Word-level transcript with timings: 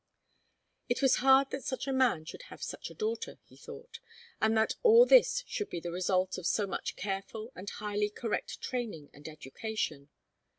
It 0.89 1.03
was 1.03 1.17
hard 1.17 1.51
that 1.51 1.63
such 1.63 1.85
a 1.85 1.93
man 1.93 2.25
should 2.25 2.41
have 2.49 2.63
such 2.63 2.89
a 2.89 2.95
daughter, 2.95 3.37
he 3.45 3.55
thought, 3.55 3.99
and 4.41 4.57
that 4.57 4.73
all 4.81 5.05
this 5.05 5.43
should 5.45 5.69
be 5.69 5.79
the 5.79 5.91
result 5.91 6.39
of 6.39 6.47
so 6.47 6.65
much 6.65 6.95
careful 6.95 7.51
and 7.53 7.69
highly 7.69 8.09
correct 8.09 8.61
training 8.61 9.11
and 9.13 9.27
education. 9.27 10.09